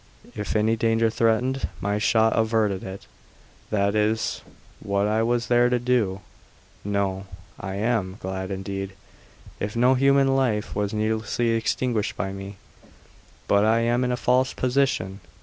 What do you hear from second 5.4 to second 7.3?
there to do. No,